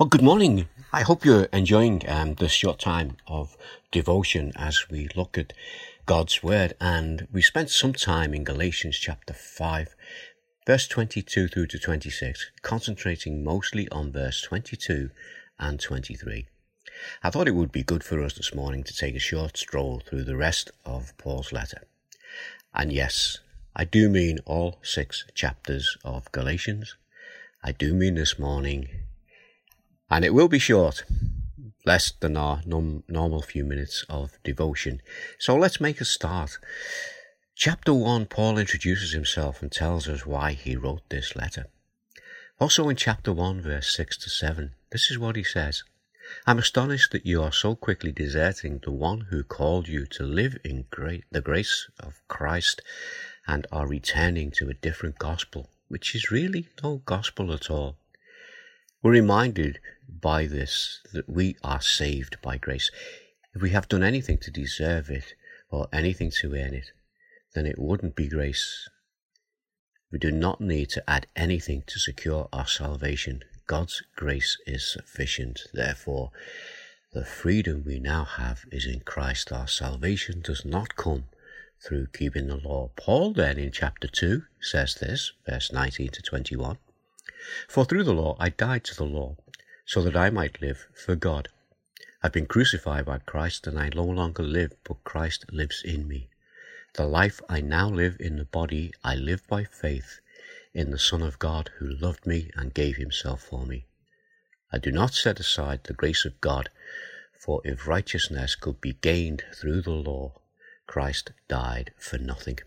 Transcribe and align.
Well, 0.00 0.08
good 0.08 0.22
morning. 0.22 0.66
I 0.94 1.02
hope 1.02 1.26
you're 1.26 1.44
enjoying 1.52 2.08
um, 2.08 2.32
this 2.36 2.52
short 2.52 2.78
time 2.78 3.18
of 3.26 3.58
devotion 3.92 4.50
as 4.56 4.88
we 4.88 5.10
look 5.14 5.36
at 5.36 5.52
God's 6.06 6.42
Word. 6.42 6.72
And 6.80 7.28
we 7.30 7.42
spent 7.42 7.68
some 7.68 7.92
time 7.92 8.32
in 8.32 8.42
Galatians 8.42 8.96
chapter 8.96 9.34
5, 9.34 9.94
verse 10.66 10.88
22 10.88 11.48
through 11.48 11.66
to 11.66 11.78
26, 11.78 12.50
concentrating 12.62 13.44
mostly 13.44 13.90
on 13.90 14.10
verse 14.10 14.40
22 14.40 15.10
and 15.58 15.78
23. 15.78 16.46
I 17.22 17.28
thought 17.28 17.48
it 17.48 17.54
would 17.54 17.70
be 17.70 17.82
good 17.82 18.02
for 18.02 18.22
us 18.22 18.32
this 18.32 18.54
morning 18.54 18.82
to 18.84 18.96
take 18.96 19.16
a 19.16 19.18
short 19.18 19.58
stroll 19.58 20.00
through 20.00 20.24
the 20.24 20.34
rest 20.34 20.70
of 20.86 21.12
Paul's 21.18 21.52
letter. 21.52 21.82
And 22.72 22.90
yes, 22.90 23.40
I 23.76 23.84
do 23.84 24.08
mean 24.08 24.38
all 24.46 24.78
six 24.82 25.26
chapters 25.34 25.98
of 26.02 26.32
Galatians. 26.32 26.96
I 27.62 27.72
do 27.72 27.92
mean 27.92 28.14
this 28.14 28.38
morning, 28.38 28.88
and 30.10 30.24
it 30.24 30.34
will 30.34 30.48
be 30.48 30.58
short, 30.58 31.04
less 31.86 32.12
than 32.20 32.36
our 32.36 32.60
num- 32.66 33.04
normal 33.08 33.42
few 33.42 33.64
minutes 33.64 34.04
of 34.08 34.38
devotion. 34.42 35.00
So 35.38 35.56
let's 35.56 35.80
make 35.80 36.00
a 36.00 36.04
start. 36.04 36.58
Chapter 37.54 37.94
1, 37.94 38.26
Paul 38.26 38.58
introduces 38.58 39.12
himself 39.12 39.62
and 39.62 39.70
tells 39.70 40.08
us 40.08 40.26
why 40.26 40.52
he 40.52 40.76
wrote 40.76 41.08
this 41.08 41.36
letter. 41.36 41.66
Also 42.58 42.88
in 42.88 42.96
chapter 42.96 43.32
1, 43.32 43.62
verse 43.62 43.94
6 43.96 44.18
to 44.18 44.30
7, 44.30 44.74
this 44.90 45.10
is 45.10 45.18
what 45.18 45.36
he 45.36 45.44
says. 45.44 45.84
I'm 46.46 46.58
astonished 46.58 47.12
that 47.12 47.26
you 47.26 47.42
are 47.42 47.52
so 47.52 47.74
quickly 47.74 48.12
deserting 48.12 48.80
the 48.82 48.92
one 48.92 49.22
who 49.30 49.42
called 49.42 49.88
you 49.88 50.06
to 50.06 50.22
live 50.22 50.58
in 50.64 50.86
great, 50.90 51.24
the 51.30 51.40
grace 51.40 51.88
of 51.98 52.20
Christ 52.28 52.82
and 53.46 53.66
are 53.72 53.86
returning 53.86 54.50
to 54.52 54.68
a 54.68 54.74
different 54.74 55.18
gospel, 55.18 55.70
which 55.88 56.14
is 56.14 56.30
really 56.30 56.68
no 56.82 57.02
gospel 57.04 57.52
at 57.52 57.70
all. 57.70 57.96
We're 59.02 59.12
reminded 59.12 59.78
by 60.06 60.46
this 60.46 61.00
that 61.14 61.26
we 61.26 61.56
are 61.64 61.80
saved 61.80 62.36
by 62.42 62.58
grace. 62.58 62.90
If 63.54 63.62
we 63.62 63.70
have 63.70 63.88
done 63.88 64.02
anything 64.02 64.36
to 64.38 64.50
deserve 64.50 65.08
it 65.08 65.32
or 65.70 65.88
anything 65.90 66.30
to 66.42 66.54
earn 66.54 66.74
it, 66.74 66.92
then 67.54 67.64
it 67.64 67.78
wouldn't 67.78 68.14
be 68.14 68.28
grace. 68.28 68.90
We 70.12 70.18
do 70.18 70.30
not 70.30 70.60
need 70.60 70.90
to 70.90 71.08
add 71.08 71.28
anything 71.34 71.82
to 71.86 71.98
secure 71.98 72.50
our 72.52 72.66
salvation. 72.66 73.42
God's 73.66 74.02
grace 74.16 74.58
is 74.66 74.92
sufficient. 74.92 75.62
Therefore, 75.72 76.30
the 77.14 77.24
freedom 77.24 77.84
we 77.86 78.00
now 78.00 78.24
have 78.24 78.64
is 78.70 78.84
in 78.84 79.00
Christ. 79.00 79.50
Our 79.50 79.66
salvation 79.66 80.42
does 80.42 80.64
not 80.66 80.96
come 80.96 81.24
through 81.82 82.08
keeping 82.08 82.48
the 82.48 82.56
law. 82.56 82.90
Paul 82.96 83.32
then 83.32 83.56
in 83.56 83.72
chapter 83.72 84.08
2 84.08 84.42
says 84.60 84.96
this, 84.96 85.32
verse 85.48 85.72
19 85.72 86.10
to 86.10 86.20
21. 86.22 86.76
For 87.68 87.84
through 87.84 88.04
the 88.04 88.14
law 88.14 88.36
I 88.38 88.50
died 88.50 88.84
to 88.84 88.94
the 88.94 89.04
law, 89.04 89.36
so 89.86 90.02
that 90.02 90.16
I 90.16 90.30
might 90.30 90.60
live 90.60 90.86
for 90.94 91.16
God. 91.16 91.48
I've 92.22 92.32
been 92.32 92.46
crucified 92.46 93.06
by 93.06 93.18
Christ, 93.18 93.66
and 93.66 93.78
I 93.78 93.90
no 93.94 94.04
longer 94.04 94.42
live, 94.42 94.74
but 94.84 95.04
Christ 95.04 95.46
lives 95.50 95.82
in 95.84 96.06
me. 96.06 96.28
The 96.94 97.06
life 97.06 97.40
I 97.48 97.60
now 97.60 97.88
live 97.88 98.16
in 98.20 98.36
the 98.36 98.44
body, 98.44 98.92
I 99.02 99.14
live 99.14 99.46
by 99.48 99.64
faith 99.64 100.20
in 100.74 100.90
the 100.90 100.98
Son 100.98 101.22
of 101.22 101.38
God 101.38 101.70
who 101.78 101.88
loved 101.88 102.26
me 102.26 102.50
and 102.54 102.74
gave 102.74 102.96
himself 102.96 103.42
for 103.42 103.64
me. 103.64 103.86
I 104.72 104.78
do 104.78 104.92
not 104.92 105.14
set 105.14 105.40
aside 105.40 105.84
the 105.84 105.94
grace 105.94 106.24
of 106.24 106.40
God, 106.40 106.68
for 107.38 107.60
if 107.64 107.86
righteousness 107.86 108.54
could 108.54 108.80
be 108.80 108.92
gained 108.92 109.44
through 109.54 109.82
the 109.82 109.90
law, 109.90 110.40
Christ 110.86 111.32
died 111.48 111.92
for 111.96 112.18
nothing. 112.18 112.58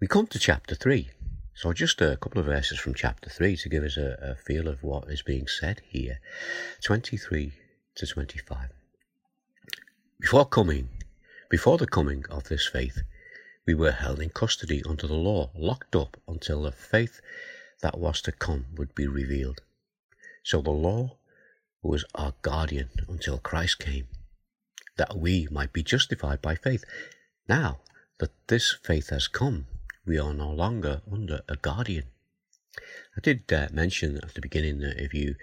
We 0.00 0.06
come 0.06 0.26
to 0.28 0.38
chapter 0.38 0.74
3. 0.74 1.10
So 1.58 1.72
just 1.72 2.00
a 2.00 2.16
couple 2.16 2.38
of 2.38 2.46
verses 2.46 2.78
from 2.78 2.94
chapter 2.94 3.28
3 3.28 3.56
to 3.56 3.68
give 3.68 3.82
us 3.82 3.96
a, 3.96 4.16
a 4.22 4.36
feel 4.36 4.68
of 4.68 4.84
what 4.84 5.10
is 5.10 5.22
being 5.22 5.48
said 5.48 5.82
here. 5.88 6.20
23 6.84 7.52
to 7.96 8.06
25. 8.06 8.68
Before 10.20 10.46
coming, 10.46 10.88
before 11.50 11.76
the 11.76 11.88
coming 11.88 12.24
of 12.30 12.44
this 12.44 12.64
faith, 12.64 12.98
we 13.66 13.74
were 13.74 13.90
held 13.90 14.20
in 14.20 14.28
custody 14.28 14.84
under 14.88 15.08
the 15.08 15.14
law, 15.14 15.50
locked 15.52 15.96
up 15.96 16.16
until 16.28 16.62
the 16.62 16.70
faith 16.70 17.20
that 17.82 17.98
was 17.98 18.20
to 18.22 18.30
come 18.30 18.66
would 18.76 18.94
be 18.94 19.08
revealed. 19.08 19.60
So 20.44 20.62
the 20.62 20.70
law 20.70 21.18
was 21.82 22.04
our 22.14 22.34
guardian 22.42 22.90
until 23.08 23.38
Christ 23.38 23.80
came 23.80 24.06
that 24.96 25.16
we 25.16 25.48
might 25.50 25.72
be 25.72 25.82
justified 25.82 26.40
by 26.40 26.54
faith. 26.54 26.84
Now 27.48 27.80
that 28.20 28.30
this 28.46 28.76
faith 28.84 29.10
has 29.10 29.26
come, 29.26 29.66
we 30.08 30.18
are 30.18 30.32
no 30.32 30.50
longer 30.50 31.02
under 31.12 31.42
a 31.48 31.56
guardian. 31.56 32.04
I 33.16 33.20
did 33.20 33.52
uh, 33.52 33.68
mention 33.70 34.16
at 34.16 34.34
the 34.34 34.40
beginning 34.40 34.78
that 34.78 34.98
if 34.98 35.12
you 35.12 35.34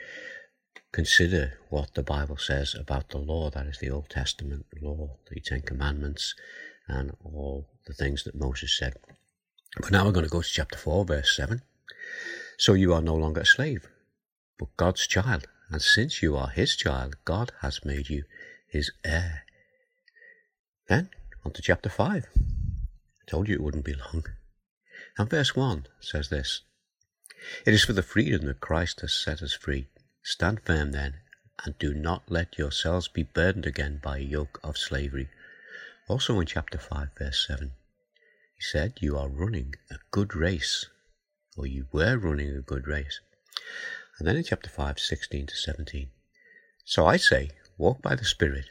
consider 0.92 1.60
what 1.70 1.94
the 1.94 2.02
Bible 2.02 2.38
says 2.38 2.74
about 2.74 3.10
the 3.10 3.20
law, 3.20 3.52
that 3.52 3.68
is 3.68 3.78
the 3.78 3.92
Old 3.92 4.10
Testament 4.10 4.66
law, 4.82 5.18
the 5.30 5.40
Ten 5.40 5.62
Commandments, 5.62 6.34
and 6.88 7.16
all 7.24 7.68
the 7.86 7.94
things 7.94 8.24
that 8.24 8.34
Moses 8.34 8.76
said. 8.76 8.94
But 9.80 9.92
now 9.92 10.06
we're 10.06 10.12
going 10.12 10.26
to 10.26 10.32
go 10.32 10.42
to 10.42 10.50
chapter 10.50 10.78
4, 10.78 11.06
verse 11.06 11.36
7. 11.36 11.62
So 12.58 12.74
you 12.74 12.94
are 12.94 13.02
no 13.02 13.16
longer 13.16 13.42
a 13.42 13.46
slave, 13.46 13.88
but 14.58 14.76
God's 14.78 15.06
child. 15.06 15.48
And 15.70 15.82
since 15.82 16.24
you 16.24 16.36
are 16.36 16.50
his 16.50 16.76
child, 16.76 17.18
God 17.26 17.52
has 17.62 17.86
made 17.86 18.10
you 18.10 18.24
his 18.68 18.92
heir. 19.04 19.44
Then, 20.88 21.10
on 21.44 21.52
to 21.54 21.62
chapter 21.62 21.90
5. 21.90 22.26
I 22.36 23.32
told 23.32 23.48
you 23.48 23.56
it 23.56 23.62
wouldn't 23.62 23.86
be 23.86 23.94
long. 23.94 24.24
And 25.18 25.30
verse 25.30 25.56
1 25.56 25.88
says 26.02 26.30
this 26.30 26.62
It 27.66 27.74
is 27.74 27.86
for 27.86 27.94
the 27.94 28.04
freedom 28.04 28.46
that 28.48 28.60
Christ 28.60 29.02
has 29.02 29.14
set 29.14 29.42
us 29.42 29.54
free. 29.54 29.88
Stand 30.24 30.62
firm 30.66 30.92
then, 30.92 31.22
and 31.64 31.78
do 31.80 31.94
not 31.94 32.30
let 32.30 32.58
yourselves 32.58 33.08
be 33.08 33.24
burdened 33.24 33.66
again 33.66 34.00
by 34.04 34.18
a 34.18 34.22
yoke 34.22 34.60
of 34.64 34.78
slavery. 34.78 35.30
Also 36.08 36.40
in 36.40 36.48
chapter 36.48 36.78
5, 36.78 37.10
verse 37.18 37.46
7, 37.48 37.72
he 38.56 38.62
said, 38.62 38.96
You 39.00 39.18
are 39.18 39.30
running 39.30 39.76
a 39.90 40.00
good 40.12 40.36
race, 40.36 40.86
or 41.56 41.66
you 41.66 41.88
were 41.92 42.18
running 42.18 42.56
a 42.56 42.62
good 42.62 42.86
race. 42.86 43.22
And 44.20 44.28
then 44.28 44.36
in 44.36 44.44
chapter 44.44 44.70
5, 44.70 45.00
16 45.00 45.48
to 45.48 45.56
17, 45.56 46.10
So 46.84 47.06
I 47.06 47.18
say, 47.18 47.52
walk 47.78 48.02
by 48.02 48.16
the 48.16 48.26
Spirit, 48.26 48.70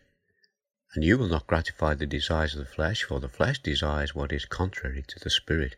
and 0.94 1.04
you 1.04 1.18
will 1.18 1.28
not 1.28 1.46
gratify 1.46 1.94
the 1.94 2.06
desires 2.06 2.54
of 2.54 2.60
the 2.60 2.72
flesh, 2.72 3.02
for 3.02 3.18
the 3.18 3.28
flesh 3.28 3.60
desires 3.60 4.14
what 4.14 4.32
is 4.32 4.44
contrary 4.44 5.04
to 5.08 5.18
the 5.18 5.30
Spirit, 5.30 5.76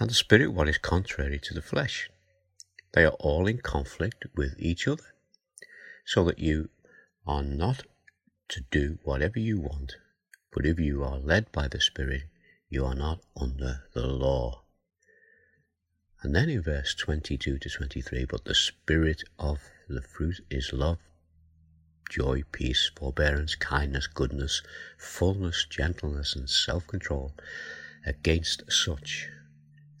and 0.00 0.08
the 0.08 0.14
Spirit 0.14 0.54
what 0.54 0.66
is 0.66 0.78
contrary 0.78 1.38
to 1.38 1.52
the 1.52 1.60
flesh. 1.60 2.08
They 2.94 3.04
are 3.04 3.16
all 3.20 3.46
in 3.46 3.58
conflict 3.58 4.24
with 4.34 4.54
each 4.58 4.88
other, 4.88 5.14
so 6.06 6.24
that 6.24 6.38
you 6.38 6.70
are 7.26 7.42
not 7.42 7.82
to 8.48 8.62
do 8.70 8.98
whatever 9.02 9.38
you 9.38 9.60
want, 9.60 9.96
but 10.54 10.64
if 10.64 10.80
you 10.80 11.04
are 11.04 11.18
led 11.18 11.52
by 11.52 11.68
the 11.68 11.82
Spirit, 11.82 12.22
you 12.70 12.86
are 12.86 12.94
not 12.94 13.20
under 13.36 13.84
the 13.92 14.06
law. 14.06 14.64
And 16.22 16.34
then 16.34 16.48
in 16.48 16.62
verse 16.62 16.94
22 16.94 17.58
to 17.58 17.68
23, 17.68 18.24
but 18.24 18.46
the 18.46 18.54
Spirit 18.54 19.22
of 19.38 19.60
the 19.86 20.00
fruit 20.00 20.40
is 20.50 20.72
love, 20.72 20.98
joy, 22.08 22.42
peace, 22.52 22.90
forbearance, 22.96 23.54
kindness, 23.54 24.06
goodness, 24.06 24.62
fullness, 24.98 25.66
gentleness, 25.68 26.34
and 26.34 26.48
self 26.48 26.86
control. 26.86 27.34
Against 28.06 28.62
such 28.72 29.28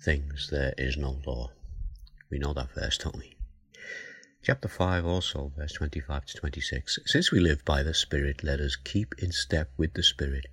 things 0.02 0.48
there 0.50 0.74
is 0.78 0.96
no 0.96 1.20
law. 1.26 1.50
We 2.30 2.38
know 2.38 2.52
that 2.54 2.74
verse, 2.74 2.98
don't 2.98 3.16
we? 3.16 3.36
Chapter 4.42 4.68
5 4.68 5.04
also, 5.04 5.52
verse 5.56 5.72
25 5.72 6.24
to 6.26 6.36
26. 6.38 7.00
Since 7.04 7.30
we 7.30 7.40
live 7.40 7.64
by 7.64 7.82
the 7.82 7.92
Spirit, 7.92 8.42
let 8.42 8.60
us 8.60 8.76
keep 8.76 9.14
in 9.18 9.32
step 9.32 9.70
with 9.76 9.92
the 9.94 10.02
Spirit. 10.02 10.46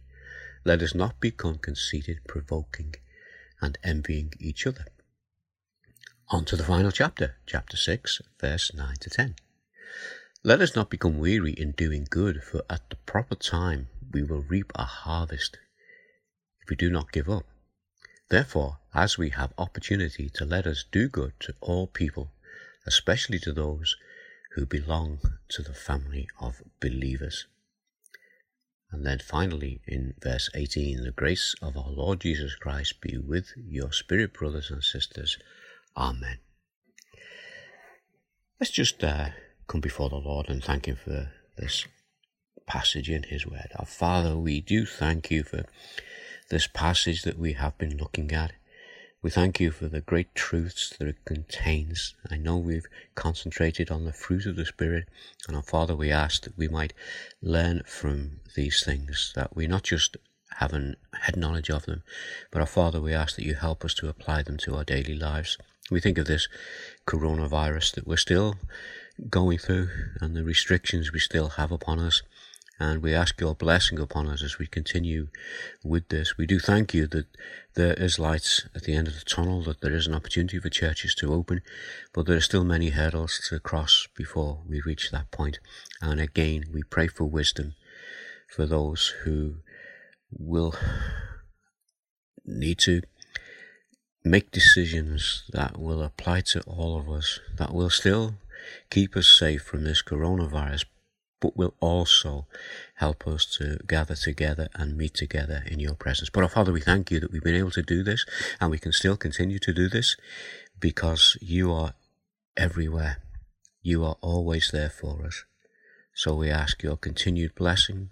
Let 0.66 0.82
us 0.82 0.94
not 0.94 1.22
become 1.22 1.58
conceited, 1.58 2.20
provoking, 2.28 2.96
and 3.62 3.78
envying 3.84 4.34
each 4.40 4.68
other. 4.68 4.86
On 6.30 6.44
to 6.44 6.58
the 6.58 6.66
final 6.66 6.92
chapter, 6.92 7.38
chapter 7.46 7.78
6, 7.78 8.22
verse 8.42 8.74
9 8.74 8.96
to 9.00 9.10
10. 9.10 9.36
Let 10.44 10.60
us 10.62 10.76
not 10.76 10.90
become 10.90 11.20
weary 11.20 11.54
in 11.54 11.72
doing 11.72 12.06
good, 12.10 12.44
for 12.44 12.64
at 12.70 12.90
the 12.90 12.98
proper 12.98 13.36
time 13.36 13.88
we 14.12 14.24
will 14.24 14.44
reap 14.50 14.74
a 14.76 14.84
harvest 14.84 15.58
if 16.62 16.70
we 16.70 16.76
do 16.76 16.90
not 16.90 17.14
give 17.14 17.30
up. 17.30 17.46
Therefore, 18.30 18.80
as 18.94 19.18
we 19.18 19.30
have 19.32 19.54
opportunity 19.58 20.30
to 20.36 20.46
let 20.46 20.68
us 20.68 20.84
do 20.92 21.08
good 21.08 21.34
to 21.42 21.54
all 21.62 21.88
people, 21.88 22.32
especially 22.86 23.40
to 23.40 23.54
those 23.54 23.96
who 24.56 24.66
belong 24.66 25.20
to 25.50 25.62
the 25.62 25.74
family 25.74 26.28
of 26.40 26.62
believers. 26.82 27.46
And 28.92 29.06
then 29.06 29.20
finally, 29.20 29.82
in 29.86 30.14
verse 30.22 30.50
18, 30.56 31.04
the 31.04 31.12
grace 31.12 31.56
of 31.62 31.78
our 31.78 31.90
Lord 31.90 32.22
Jesus 32.22 32.56
Christ 32.56 33.02
be 33.02 33.18
with 33.18 33.52
your 33.56 33.92
spirit, 33.92 34.34
brothers 34.34 34.72
and 34.72 34.84
sisters. 34.84 35.38
Amen. 35.96 36.40
Let's 38.60 38.72
just 38.72 39.04
uh, 39.04 39.30
come 39.68 39.82
before 39.82 40.10
the 40.10 40.16
Lord 40.16 40.50
and 40.50 40.64
thank 40.64 40.88
Him 40.88 40.96
for 40.96 41.32
this 41.58 41.86
passage 42.66 43.10
in 43.10 43.24
His 43.24 43.46
Word. 43.46 43.68
Our 43.78 43.86
Father, 43.86 44.36
we 44.36 44.62
do 44.62 44.86
thank 44.86 45.30
you 45.30 45.44
for 45.44 45.66
this 46.50 46.68
passage 46.68 47.24
that 47.24 47.38
we 47.38 47.54
have 47.54 47.78
been 47.78 47.98
looking 47.98 48.32
at. 48.32 48.54
We 49.22 49.30
thank 49.30 49.60
you 49.60 49.72
for 49.72 49.88
the 49.88 50.02
great 50.02 50.36
truths 50.36 50.96
that 50.98 51.08
it 51.08 51.26
contains. 51.26 52.14
I 52.30 52.38
know 52.38 52.58
we've 52.58 52.86
concentrated 53.16 53.90
on 53.90 54.06
the 54.06 54.14
fruit 54.14 54.46
of 54.46 54.56
the 54.56 54.66
Spirit, 54.66 55.10
and 55.48 55.58
our 55.58 55.64
Father, 55.64 55.96
we 55.96 56.12
ask 56.12 56.44
that 56.44 56.58
we 56.58 56.68
might 56.68 56.94
learn 57.42 57.84
from 57.86 58.40
these 58.56 58.84
things, 58.86 59.34
that 59.36 59.56
we 59.56 59.68
not 59.68 59.84
just 59.84 60.18
have 60.58 60.74
an 60.74 60.96
head 61.22 61.36
knowledge 61.36 61.70
of 61.70 61.86
them, 61.86 62.04
but 62.52 62.62
our 62.62 62.68
Father, 62.68 63.02
we 63.02 63.14
ask 63.14 63.36
that 63.36 63.46
you 63.46 63.56
help 63.56 63.84
us 63.84 63.94
to 63.96 64.08
apply 64.08 64.44
them 64.44 64.58
to 64.58 64.76
our 64.76 64.84
daily 64.84 65.16
lives. 65.16 65.58
We 65.90 66.00
think 66.00 66.18
of 66.18 66.28
this 66.28 66.48
coronavirus 67.06 67.96
that 67.96 68.08
we're 68.08 68.18
still 68.18 68.56
going 69.30 69.58
through 69.58 69.90
and 70.22 70.36
the 70.36 70.44
restrictions 70.44 71.12
we 71.12 71.20
still 71.20 71.50
have 71.50 71.72
upon 71.72 72.00
us. 72.00 72.22
And 72.80 73.02
we 73.02 73.14
ask 73.14 73.40
your 73.42 73.56
blessing 73.56 74.00
upon 74.00 74.28
us 74.28 74.44
as 74.44 74.60
we 74.60 74.68
continue 74.68 75.30
with 75.84 76.10
this. 76.10 76.38
We 76.38 76.46
do 76.46 76.60
thank 76.60 76.94
you 76.94 77.08
that 77.08 77.26
there 77.74 77.94
is 77.94 78.20
lights 78.20 78.68
at 78.76 78.84
the 78.84 78.94
end 78.94 79.08
of 79.08 79.16
the 79.16 79.26
tunnel, 79.26 79.64
that 79.64 79.82
there 79.82 79.96
is 79.96 80.06
an 80.06 80.14
opportunity 80.14 80.60
for 80.60 80.70
churches 80.70 81.16
to 81.16 81.34
open, 81.34 81.62
but 82.14 82.28
there 82.28 82.38
are 82.38 82.42
still 82.42 82.64
many 82.64 82.90
hurdles 82.90 83.42
to 83.50 83.60
cross 83.60 84.08
before 84.16 84.62
we 84.68 84.82
reach 84.82 85.10
that 85.10 85.32
point. 85.32 85.60
And 86.02 86.20
again, 86.22 86.66
we 86.72 86.84
pray 86.84 87.08
for 87.08 87.26
wisdom 87.26 87.74
for 88.48 88.66
those 88.66 89.14
who 89.24 89.56
will 90.32 90.76
need 92.46 92.78
to 92.80 93.02
make 94.24 94.52
decisions 94.52 95.44
that 95.52 95.80
will 95.80 96.04
apply 96.04 96.42
to 96.42 96.62
all 96.62 97.00
of 97.00 97.10
us, 97.10 97.40
that 97.58 97.74
will 97.74 97.90
still 97.90 98.36
keep 98.90 99.16
us 99.16 99.28
safe 99.28 99.64
from 99.64 99.84
this 99.84 100.04
coronavirus, 100.04 100.86
but 101.40 101.56
will 101.56 101.74
also 101.80 102.48
help 102.96 103.28
us 103.28 103.46
to 103.58 103.78
gather 103.88 104.16
together 104.16 104.70
and 104.76 104.98
meet 104.98 105.14
together 105.14 105.64
in 105.68 105.80
your 105.80 105.94
presence. 105.94 106.30
But 106.30 106.44
our 106.44 106.50
Father, 106.50 106.72
we 106.72 106.82
thank 106.82 107.12
you 107.12 107.20
that 107.20 107.32
we've 107.32 107.44
been 107.44 107.56
able 107.56 107.72
to 107.72 107.82
do 107.82 108.04
this 108.04 108.26
and 108.60 108.72
we 108.72 108.80
can 108.80 108.92
still 108.92 109.18
continue 109.18 109.60
to 109.60 109.74
do 109.74 109.88
this 109.88 110.16
because 110.80 111.38
you 111.42 111.72
are 111.72 111.94
everywhere. 112.56 113.18
You 113.82 114.04
are 114.04 114.18
always 114.22 114.72
there 114.72 114.90
for 114.90 115.26
us. 115.26 115.46
So 116.14 116.34
we 116.34 116.50
ask 116.50 116.82
your 116.82 116.98
continued 116.98 117.54
blessing 117.54 118.12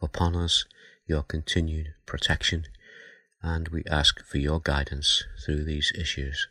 upon 0.00 0.34
us, 0.34 0.64
your 1.06 1.22
continued 1.22 1.88
protection, 2.06 2.64
and 3.42 3.68
we 3.68 3.82
ask 3.90 4.24
for 4.24 4.38
your 4.38 4.60
guidance 4.60 5.24
through 5.44 5.64
these 5.64 5.92
issues. 5.98 6.48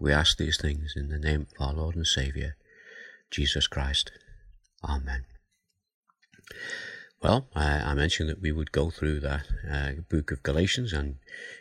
We 0.00 0.12
ask 0.12 0.36
these 0.36 0.58
things 0.58 0.94
in 0.96 1.08
the 1.08 1.18
name 1.18 1.48
of 1.58 1.66
our 1.66 1.74
Lord 1.74 1.96
and 1.96 2.06
Saviour, 2.06 2.54
Jesus 3.30 3.66
Christ. 3.66 4.12
Amen. 4.84 5.24
Well, 7.22 7.46
I 7.54 7.94
mentioned 7.94 8.28
that 8.30 8.42
we 8.42 8.50
would 8.50 8.72
go 8.72 8.90
through 8.90 9.20
that 9.20 9.46
uh, 9.70 9.92
book 10.10 10.32
of 10.32 10.42
Galatians, 10.42 10.92
and 10.92 11.18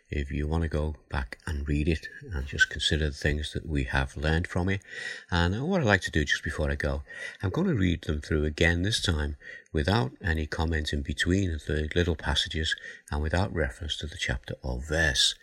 if 0.10 0.32
you 0.32 0.48
want 0.48 0.64
to 0.64 0.68
go 0.68 0.96
back 1.08 1.38
and 1.46 1.68
read 1.68 1.88
it 1.88 2.08
and 2.34 2.48
just 2.48 2.72
consider 2.72 3.12
the 3.12 3.16
things 3.16 3.54
that 3.54 3.68
we 3.68 3.84
have 3.84 4.18
learned 4.18 4.48
from 4.48 4.70
it, 4.70 4.82
and 5.30 5.62
what 5.68 5.80
I'd 5.80 5.86
like 5.86 6.02
to 6.02 6.12
do 6.12 6.26
just 6.26 6.44
before 6.44 6.72
I 6.72 6.76
go, 6.76 7.04
I'm 7.44 7.52
going 7.52 7.68
to 7.68 7.76
read 7.76 8.02
them 8.06 8.22
through 8.22 8.44
again 8.44 8.82
this 8.82 9.04
time 9.04 9.38
without 9.72 10.14
any 10.20 10.48
comment 10.48 10.94
in 10.94 11.04
between 11.04 11.60
the 11.68 11.88
little 11.94 12.16
passages 12.16 12.76
and 13.12 13.22
without 13.22 13.54
reference 13.54 13.96
to 13.98 14.08
the 14.08 14.18
chapter 14.18 14.56
or 14.64 14.82
verse. 14.82 15.36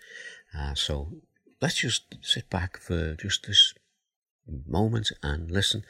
Uh, 0.53 0.75
so 0.75 1.13
let's 1.63 1.77
just 1.77 2.17
sit 2.23 2.51
back 2.51 2.77
for 2.77 3.15
just 3.15 3.47
this 3.47 3.73
moment 4.67 5.13
and 5.23 5.49
listen 5.49 5.85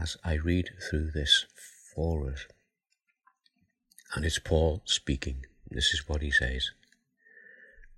as 0.00 0.16
I 0.24 0.34
read 0.34 0.70
through 0.90 1.12
this 1.12 1.46
for 1.94 2.28
us. 2.28 2.46
And 4.14 4.24
it's 4.24 4.38
Paul 4.38 4.82
speaking. 4.84 5.46
This 5.70 5.94
is 5.94 6.08
what 6.08 6.22
he 6.22 6.30
says. 6.30 6.70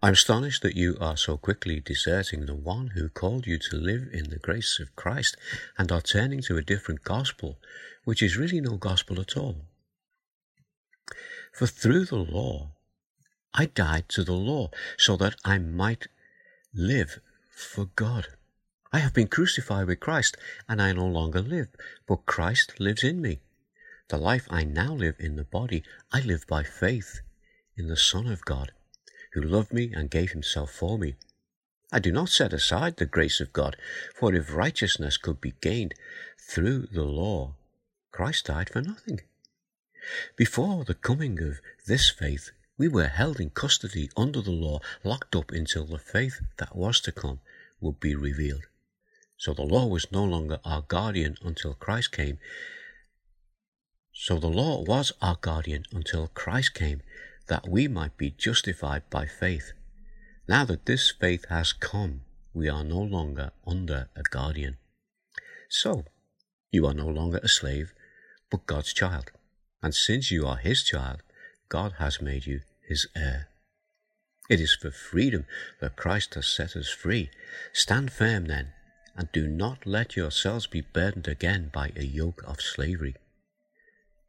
I'm 0.03 0.14
astonished 0.14 0.62
that 0.62 0.76
you 0.76 0.97
are 1.00 1.17
so 1.17 1.37
quickly 1.37 1.79
deserting 1.79 2.47
the 2.47 2.56
one 2.56 2.88
who 2.88 3.09
called 3.09 3.47
you 3.47 3.56
to 3.59 3.76
live 3.76 4.09
in 4.12 4.31
the 4.31 4.38
grace 4.38 4.81
of 4.81 4.97
Christ 4.97 5.37
and 5.79 5.93
are 5.93 6.00
turning 6.00 6.43
to 6.43 6.56
a 6.56 6.62
different 6.62 7.05
gospel, 7.05 7.59
which 8.05 8.20
is 8.20 8.37
really 8.37 8.61
no 8.61 8.76
gospel 8.76 9.20
at 9.20 9.37
all. 9.37 9.62
For 11.53 11.69
through 11.69 12.06
the 12.06 12.17
law, 12.17 12.73
I 13.55 13.67
died 13.67 14.09
to 14.11 14.25
the 14.25 14.32
law 14.32 14.70
so 14.99 15.17
that 15.19 15.37
I 15.44 15.59
might 15.59 16.09
live 16.75 17.20
for 17.50 17.85
God. 17.94 18.26
I 18.93 18.99
have 18.99 19.14
been 19.14 19.29
crucified 19.29 19.87
with 19.87 20.00
Christ, 20.00 20.37
and 20.69 20.82
I 20.82 20.93
no 20.93 21.06
longer 21.06 21.41
live, 21.41 21.69
but 22.09 22.26
Christ 22.26 22.81
lives 22.81 23.05
in 23.05 23.23
me. 23.23 23.41
The 24.12 24.19
life 24.19 24.47
I 24.50 24.64
now 24.64 24.93
live 24.93 25.17
in 25.19 25.37
the 25.37 25.44
body, 25.44 25.82
I 26.12 26.20
live 26.20 26.47
by 26.47 26.64
faith 26.64 27.23
in 27.79 27.88
the 27.88 27.97
Son 27.97 28.26
of 28.26 28.44
God, 28.44 28.70
who 29.32 29.41
loved 29.41 29.73
me 29.73 29.91
and 29.91 30.11
gave 30.11 30.32
himself 30.32 30.70
for 30.70 30.99
me. 30.99 31.17
I 31.91 31.99
do 31.99 32.12
not 32.12 32.29
set 32.29 32.53
aside 32.53 32.99
the 32.99 33.06
grace 33.06 33.41
of 33.41 33.55
God, 33.55 33.75
for 34.14 34.35
if 34.35 34.53
righteousness 34.53 35.17
could 35.17 35.41
be 35.41 35.55
gained 35.62 35.94
through 36.38 36.88
the 36.93 37.05
law, 37.05 37.55
Christ 38.11 38.49
died 38.49 38.69
for 38.69 38.82
nothing. 38.82 39.23
Before 40.37 40.85
the 40.85 40.93
coming 40.93 41.43
of 41.43 41.62
this 41.87 42.11
faith, 42.11 42.50
we 42.76 42.88
were 42.88 43.09
held 43.09 43.41
in 43.41 43.49
custody 43.49 44.11
under 44.14 44.43
the 44.43 44.50
law, 44.50 44.81
locked 45.03 45.35
up 45.35 45.53
until 45.53 45.87
the 45.87 45.99
faith 45.99 46.38
that 46.59 46.76
was 46.76 47.00
to 47.00 47.12
come 47.12 47.41
would 47.81 47.99
be 47.99 48.14
revealed. 48.14 48.67
So 49.38 49.55
the 49.55 49.62
law 49.62 49.87
was 49.87 50.12
no 50.12 50.23
longer 50.23 50.61
our 50.67 50.82
guardian 50.82 51.38
until 51.43 51.73
Christ 51.73 52.12
came, 52.12 52.38
so 54.12 54.38
the 54.38 54.47
law 54.47 54.82
was 54.82 55.12
our 55.20 55.37
guardian 55.41 55.85
until 55.93 56.29
Christ 56.29 56.75
came, 56.75 57.03
that 57.49 57.69
we 57.69 57.88
might 57.88 58.17
be 58.17 58.31
justified 58.31 59.03
by 59.11 59.26
faith. 59.26 59.73
Now 60.47 60.64
that 60.67 60.87
this 60.87 61.11
faith 61.11 61.44
has 61.49 61.73
come, 61.73 62.23
we 62.55 62.69
are 62.69 62.85
no 62.85 63.00
longer 63.00 63.53
under 63.67 64.09
a 64.14 64.23
guardian. 64.23 64.76
So, 65.69 66.05
you 66.70 66.87
are 66.87 66.94
no 66.94 67.09
longer 67.09 67.41
a 67.43 67.49
slave, 67.49 67.93
but 68.50 68.67
God's 68.67 68.93
child. 68.93 69.31
And 69.82 69.94
since 69.94 70.31
you 70.31 70.47
are 70.47 70.56
his 70.56 70.85
child, 70.85 71.23
God 71.69 71.94
has 71.99 72.20
made 72.20 72.47
you 72.47 72.61
his 72.87 73.06
heir. 73.17 73.49
It 74.50 74.61
is 74.61 74.75
for 74.75 74.91
freedom 74.91 75.47
that 75.81 75.97
Christ 75.97 76.35
has 76.35 76.47
set 76.47 76.76
us 76.76 76.91
free. 76.91 77.31
Stand 77.73 78.12
firm 78.12 78.47
then, 78.47 78.73
and 79.17 79.32
do 79.32 79.49
not 79.49 79.87
let 79.87 80.17
yourselves 80.17 80.67
be 80.67 80.82
burdened 80.82 81.29
again 81.29 81.70
by 81.73 81.93
a 81.97 82.05
yoke 82.05 82.43
of 82.47 82.61
slavery. 82.61 83.14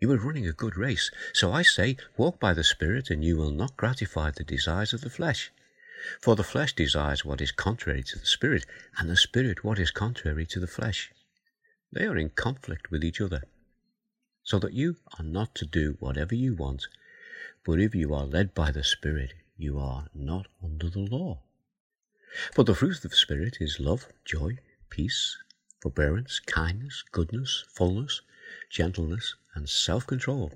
You 0.04 0.12
are 0.12 0.18
running 0.18 0.46
a 0.46 0.52
good 0.52 0.76
race. 0.76 1.10
So 1.32 1.54
I 1.54 1.62
say, 1.62 1.96
walk 2.18 2.38
by 2.38 2.54
the 2.54 2.66
Spirit, 2.66 3.10
and 3.10 3.24
you 3.24 3.38
will 3.38 3.52
not 3.52 3.78
gratify 3.78 4.32
the 4.32 4.44
desires 4.44 4.92
of 4.92 5.00
the 5.00 5.10
flesh. 5.10 5.50
For 6.20 6.36
the 6.36 6.44
flesh 6.44 6.74
desires 6.76 7.24
what 7.24 7.40
is 7.40 7.54
contrary 7.54 8.04
to 8.04 8.20
the 8.20 8.26
Spirit, 8.26 8.66
and 8.98 9.10
the 9.10 9.16
Spirit 9.16 9.64
what 9.64 9.80
is 9.80 9.92
contrary 9.92 10.46
to 10.48 10.60
the 10.60 10.68
flesh. 10.68 11.14
They 11.94 12.06
are 12.06 12.18
in 12.18 12.32
conflict 12.32 12.92
with 12.92 13.02
each 13.02 13.22
other. 13.22 13.44
So 14.44 14.60
that 14.60 14.74
you 14.74 14.98
are 15.18 15.24
not 15.24 15.56
to 15.56 15.66
do 15.66 15.96
whatever 16.02 16.36
you 16.36 16.54
want, 16.54 16.86
but 17.66 17.80
if 17.80 17.96
you 17.96 18.14
are 18.14 18.26
led 18.26 18.54
by 18.54 18.72
the 18.72 18.84
Spirit, 18.84 19.34
you 19.56 19.80
are 19.80 20.10
not 20.14 20.48
under 20.62 20.90
the 20.90 21.00
law. 21.00 21.44
But 22.58 22.66
the 22.66 22.76
fruit 22.76 23.06
of 23.06 23.10
the 23.10 23.16
Spirit 23.16 23.60
is 23.62 23.80
love, 23.80 24.10
joy, 24.26 24.58
peace, 24.90 25.38
forbearance, 25.82 26.42
kindness, 26.42 27.06
goodness, 27.14 27.64
fullness, 27.70 28.20
gentleness, 28.70 29.36
and 29.56 29.70
self 29.70 30.06
control. 30.08 30.52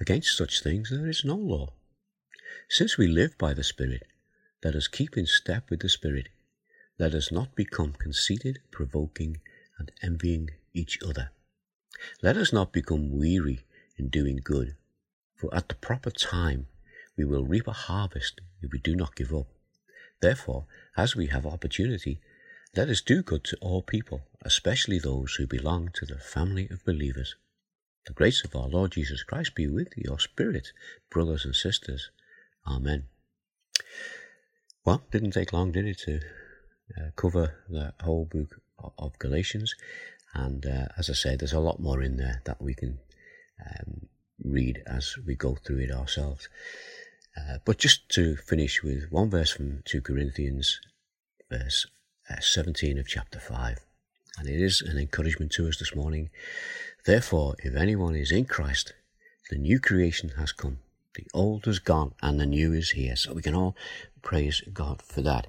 Against 0.00 0.36
such 0.36 0.62
things 0.62 0.90
there 0.90 1.08
is 1.08 1.24
no 1.24 1.36
law. 1.36 1.72
Since 2.68 2.98
we 2.98 3.06
live 3.06 3.38
by 3.38 3.54
the 3.54 3.64
Spirit, 3.64 4.06
let 4.64 4.74
us 4.74 4.88
keep 4.88 5.16
in 5.16 5.26
step 5.26 5.70
with 5.70 5.80
the 5.80 5.88
Spirit. 5.88 6.28
Let 6.98 7.14
us 7.14 7.30
not 7.30 7.54
become 7.54 7.92
conceited, 7.92 8.60
provoking, 8.70 9.38
and 9.78 9.92
envying 10.02 10.50
each 10.72 10.98
other. 11.02 11.30
Let 12.22 12.36
us 12.36 12.52
not 12.52 12.72
become 12.72 13.16
weary 13.18 13.64
in 13.96 14.08
doing 14.08 14.40
good, 14.42 14.76
for 15.34 15.54
at 15.54 15.68
the 15.68 15.74
proper 15.74 16.10
time 16.10 16.66
we 17.16 17.24
will 17.24 17.44
reap 17.44 17.66
a 17.66 17.72
harvest 17.72 18.40
if 18.60 18.72
we 18.72 18.78
do 18.78 18.94
not 18.94 19.16
give 19.16 19.32
up. 19.34 19.46
Therefore, 20.20 20.66
as 20.96 21.14
we 21.14 21.26
have 21.26 21.46
opportunity, 21.46 22.20
let 22.76 22.90
us 22.90 23.00
do 23.00 23.22
good 23.22 23.42
to 23.44 23.56
all 23.62 23.80
people, 23.80 24.20
especially 24.42 24.98
those 24.98 25.34
who 25.34 25.46
belong 25.46 25.88
to 25.94 26.04
the 26.04 26.18
family 26.18 26.68
of 26.70 26.84
believers. 26.84 27.34
The 28.06 28.12
grace 28.12 28.44
of 28.44 28.54
our 28.54 28.68
Lord 28.68 28.92
Jesus 28.92 29.22
Christ 29.22 29.54
be 29.54 29.66
with 29.66 29.88
your 29.96 30.18
spirit, 30.18 30.72
brothers 31.10 31.46
and 31.46 31.54
sisters. 31.54 32.10
Amen. 32.66 33.04
Well, 34.84 35.02
didn't 35.10 35.30
take 35.30 35.54
long, 35.54 35.72
did 35.72 35.86
it, 35.86 35.98
to 36.00 36.20
uh, 36.98 37.10
cover 37.16 37.64
the 37.70 37.94
whole 38.02 38.26
book 38.26 38.60
of 38.98 39.18
Galatians? 39.18 39.74
And 40.34 40.66
uh, 40.66 40.88
as 40.98 41.08
I 41.08 41.14
said, 41.14 41.40
there's 41.40 41.54
a 41.54 41.60
lot 41.60 41.80
more 41.80 42.02
in 42.02 42.18
there 42.18 42.42
that 42.44 42.60
we 42.60 42.74
can 42.74 42.98
um, 43.66 44.08
read 44.44 44.82
as 44.86 45.14
we 45.26 45.34
go 45.34 45.56
through 45.56 45.78
it 45.78 45.90
ourselves. 45.90 46.50
Uh, 47.38 47.58
but 47.64 47.78
just 47.78 48.08
to 48.10 48.36
finish 48.36 48.82
with 48.82 49.10
one 49.10 49.30
verse 49.30 49.50
from 49.50 49.82
2 49.86 50.02
Corinthians, 50.02 50.78
verse 51.50 51.86
uh, 52.30 52.40
17 52.40 52.98
of 52.98 53.08
chapter 53.08 53.38
5. 53.38 53.78
And 54.38 54.48
it 54.48 54.60
is 54.60 54.82
an 54.82 54.98
encouragement 54.98 55.52
to 55.52 55.68
us 55.68 55.78
this 55.78 55.94
morning. 55.94 56.30
Therefore, 57.04 57.56
if 57.60 57.74
anyone 57.74 58.14
is 58.14 58.32
in 58.32 58.44
Christ, 58.44 58.92
the 59.50 59.56
new 59.56 59.80
creation 59.80 60.30
has 60.36 60.52
come. 60.52 60.78
The 61.14 61.26
old 61.32 61.66
is 61.66 61.78
gone 61.78 62.14
and 62.20 62.38
the 62.38 62.46
new 62.46 62.72
is 62.72 62.90
here. 62.90 63.16
So 63.16 63.32
we 63.32 63.42
can 63.42 63.54
all 63.54 63.76
praise 64.22 64.62
God 64.72 65.00
for 65.02 65.22
that. 65.22 65.46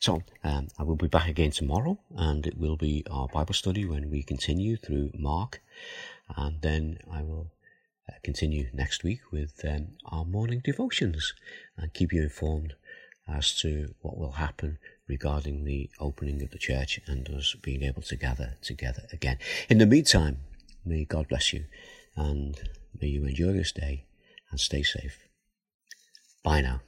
So 0.00 0.22
um, 0.42 0.68
I 0.78 0.82
will 0.82 0.96
be 0.96 1.06
back 1.06 1.28
again 1.28 1.52
tomorrow, 1.52 1.96
and 2.16 2.44
it 2.44 2.58
will 2.58 2.76
be 2.76 3.04
our 3.08 3.28
Bible 3.28 3.54
study 3.54 3.84
when 3.84 4.10
we 4.10 4.24
continue 4.24 4.76
through 4.76 5.12
Mark, 5.14 5.62
and 6.36 6.60
then 6.60 6.98
I 7.08 7.22
will 7.22 7.52
uh, 8.08 8.14
continue 8.24 8.68
next 8.72 9.04
week 9.04 9.20
with 9.30 9.64
um, 9.64 9.92
our 10.06 10.24
morning 10.24 10.60
devotions 10.64 11.34
and 11.76 11.94
keep 11.94 12.12
you 12.12 12.22
informed 12.22 12.74
as 13.28 13.54
to 13.60 13.94
what 14.00 14.18
will 14.18 14.32
happen 14.32 14.78
regarding 15.12 15.64
the 15.64 15.90
opening 16.00 16.42
of 16.42 16.50
the 16.50 16.58
church 16.58 16.98
and 17.06 17.28
us 17.28 17.54
being 17.60 17.82
able 17.82 18.00
to 18.00 18.16
gather 18.16 18.54
together 18.62 19.02
again. 19.12 19.36
In 19.68 19.76
the 19.76 19.84
meantime, 19.94 20.38
may 20.86 21.04
God 21.04 21.28
bless 21.28 21.52
you 21.52 21.64
and 22.16 22.58
may 22.98 23.08
you 23.08 23.24
enjoy 23.26 23.52
this 23.52 23.72
day 23.72 24.06
and 24.50 24.58
stay 24.58 24.82
safe. 24.82 25.18
Bye 26.42 26.62
now. 26.62 26.80